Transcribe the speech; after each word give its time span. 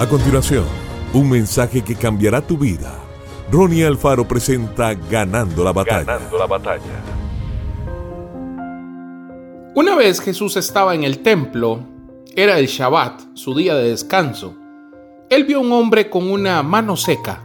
A 0.00 0.08
continuación, 0.08 0.64
un 1.12 1.28
mensaje 1.28 1.84
que 1.84 1.94
cambiará 1.94 2.40
tu 2.40 2.56
vida. 2.56 2.98
Ronnie 3.52 3.84
Alfaro 3.84 4.26
presenta 4.26 4.94
Ganando 4.94 5.62
la 5.62 5.74
batalla. 5.74 6.04
Ganando 6.04 6.38
la 6.38 6.46
batalla. 6.46 7.04
Una 9.74 9.94
vez 9.96 10.22
Jesús 10.22 10.56
estaba 10.56 10.94
en 10.94 11.04
el 11.04 11.18
templo, 11.18 11.80
era 12.34 12.58
el 12.58 12.66
Shabbat, 12.66 13.20
su 13.34 13.54
día 13.54 13.74
de 13.74 13.90
descanso. 13.90 14.54
Él 15.28 15.44
vio 15.44 15.58
a 15.58 15.60
un 15.60 15.72
hombre 15.72 16.08
con 16.08 16.30
una 16.30 16.62
mano 16.62 16.96
seca. 16.96 17.44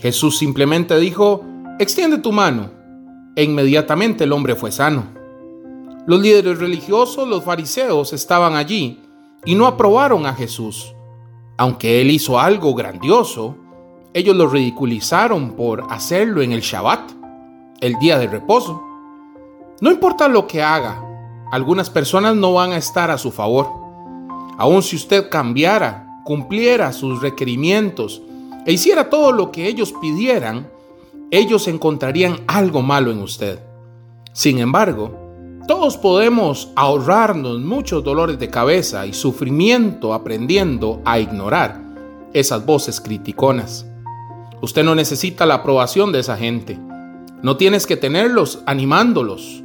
Jesús 0.00 0.36
simplemente 0.36 0.98
dijo, 0.98 1.44
extiende 1.78 2.18
tu 2.18 2.32
mano. 2.32 2.72
E 3.36 3.44
inmediatamente 3.44 4.24
el 4.24 4.32
hombre 4.32 4.56
fue 4.56 4.72
sano. 4.72 5.04
Los 6.08 6.20
líderes 6.20 6.58
religiosos, 6.58 7.28
los 7.28 7.44
fariseos, 7.44 8.12
estaban 8.12 8.56
allí 8.56 8.98
y 9.44 9.54
no 9.54 9.68
aprobaron 9.68 10.26
a 10.26 10.34
Jesús. 10.34 10.92
Aunque 11.58 12.00
él 12.00 12.12
hizo 12.12 12.38
algo 12.38 12.72
grandioso, 12.72 13.56
ellos 14.14 14.36
lo 14.36 14.48
ridiculizaron 14.48 15.56
por 15.56 15.84
hacerlo 15.90 16.40
en 16.40 16.52
el 16.52 16.60
Shabbat, 16.60 17.10
el 17.80 17.98
día 17.98 18.16
de 18.16 18.28
reposo. 18.28 18.80
No 19.80 19.90
importa 19.90 20.28
lo 20.28 20.46
que 20.46 20.62
haga, 20.62 21.04
algunas 21.50 21.90
personas 21.90 22.36
no 22.36 22.54
van 22.54 22.70
a 22.70 22.76
estar 22.76 23.10
a 23.10 23.18
su 23.18 23.32
favor. 23.32 23.68
Aun 24.56 24.84
si 24.84 24.94
usted 24.94 25.28
cambiara, 25.28 26.22
cumpliera 26.24 26.92
sus 26.92 27.20
requerimientos 27.20 28.22
e 28.64 28.72
hiciera 28.72 29.10
todo 29.10 29.32
lo 29.32 29.50
que 29.50 29.66
ellos 29.66 29.92
pidieran, 30.00 30.70
ellos 31.32 31.66
encontrarían 31.66 32.36
algo 32.46 32.82
malo 32.82 33.10
en 33.10 33.20
usted. 33.20 33.58
Sin 34.32 34.58
embargo, 34.60 35.27
todos 35.68 35.98
podemos 35.98 36.70
ahorrarnos 36.76 37.60
muchos 37.60 38.02
dolores 38.02 38.38
de 38.38 38.48
cabeza 38.48 39.06
y 39.06 39.12
sufrimiento 39.12 40.14
aprendiendo 40.14 41.02
a 41.04 41.20
ignorar 41.20 41.84
esas 42.32 42.64
voces 42.64 43.02
criticonas. 43.02 43.86
Usted 44.62 44.82
no 44.82 44.94
necesita 44.94 45.44
la 45.44 45.56
aprobación 45.56 46.10
de 46.10 46.20
esa 46.20 46.38
gente. 46.38 46.78
No 47.42 47.58
tienes 47.58 47.86
que 47.86 47.98
tenerlos 47.98 48.60
animándolos. 48.64 49.62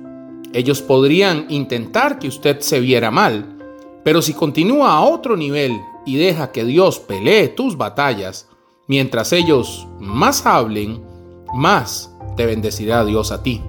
Ellos 0.52 0.82
podrían 0.82 1.46
intentar 1.48 2.20
que 2.20 2.28
usted 2.28 2.60
se 2.60 2.82
viera 2.82 3.10
mal, 3.10 3.58
pero 4.04 4.22
si 4.22 4.34
continúa 4.34 4.92
a 4.92 5.02
otro 5.02 5.38
nivel 5.38 5.72
y 6.06 6.18
deja 6.18 6.52
que 6.52 6.66
Dios 6.66 7.00
pelee 7.00 7.48
tus 7.48 7.78
batallas, 7.78 8.50
mientras 8.88 9.32
ellos 9.32 9.88
más 10.02 10.46
hablen, 10.46 11.02
más 11.54 12.14
te 12.36 12.46
bendecirá 12.46 13.06
Dios 13.06 13.32
a 13.32 13.42
ti. 13.42 13.62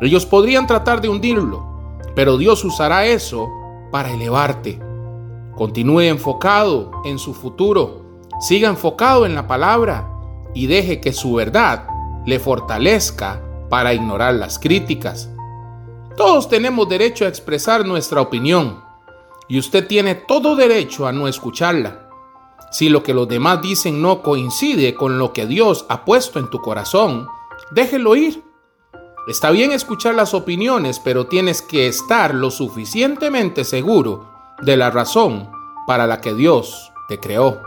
Ellos 0.00 0.26
podrían 0.26 0.66
tratar 0.66 1.00
de 1.00 1.08
hundirlo, 1.08 2.00
pero 2.14 2.36
Dios 2.36 2.64
usará 2.64 3.06
eso 3.06 3.48
para 3.90 4.12
elevarte. 4.12 4.80
Continúe 5.56 6.02
enfocado 6.02 6.92
en 7.04 7.18
su 7.18 7.34
futuro, 7.34 8.20
siga 8.40 8.68
enfocado 8.68 9.26
en 9.26 9.34
la 9.34 9.46
palabra 9.46 10.08
y 10.54 10.66
deje 10.66 11.00
que 11.00 11.12
su 11.12 11.34
verdad 11.34 11.86
le 12.26 12.38
fortalezca 12.38 13.42
para 13.68 13.92
ignorar 13.92 14.34
las 14.34 14.58
críticas. 14.58 15.30
Todos 16.16 16.48
tenemos 16.48 16.88
derecho 16.88 17.24
a 17.24 17.28
expresar 17.28 17.86
nuestra 17.86 18.20
opinión 18.20 18.80
y 19.48 19.58
usted 19.58 19.86
tiene 19.86 20.14
todo 20.14 20.56
derecho 20.56 21.06
a 21.06 21.12
no 21.12 21.26
escucharla. 21.28 22.08
Si 22.70 22.88
lo 22.88 23.02
que 23.02 23.14
los 23.14 23.28
demás 23.28 23.62
dicen 23.62 24.02
no 24.02 24.22
coincide 24.22 24.94
con 24.94 25.18
lo 25.18 25.32
que 25.32 25.46
Dios 25.46 25.86
ha 25.88 26.04
puesto 26.04 26.38
en 26.38 26.50
tu 26.50 26.60
corazón, 26.60 27.26
déjelo 27.70 28.14
ir. 28.14 28.47
Está 29.28 29.50
bien 29.50 29.72
escuchar 29.72 30.14
las 30.14 30.32
opiniones, 30.32 30.98
pero 31.04 31.26
tienes 31.26 31.60
que 31.60 31.86
estar 31.86 32.34
lo 32.34 32.50
suficientemente 32.50 33.62
seguro 33.64 34.26
de 34.62 34.78
la 34.78 34.90
razón 34.90 35.50
para 35.86 36.06
la 36.06 36.22
que 36.22 36.32
Dios 36.32 36.94
te 37.10 37.20
creó. 37.20 37.60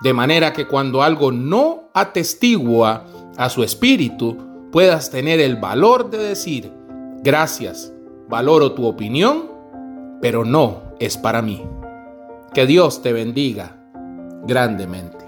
De 0.00 0.12
manera 0.12 0.52
que 0.52 0.66
cuando 0.66 1.04
algo 1.04 1.30
no 1.30 1.84
atestigua 1.94 3.04
a 3.36 3.48
su 3.48 3.62
espíritu, 3.62 4.38
puedas 4.72 5.08
tener 5.08 5.38
el 5.38 5.54
valor 5.54 6.10
de 6.10 6.18
decir, 6.18 6.72
gracias, 7.22 7.92
valoro 8.28 8.72
tu 8.72 8.84
opinión, 8.84 9.52
pero 10.20 10.44
no 10.44 10.82
es 10.98 11.16
para 11.16 11.42
mí. 11.42 11.64
Que 12.52 12.66
Dios 12.66 13.02
te 13.02 13.12
bendiga 13.12 13.76
grandemente. 14.48 15.27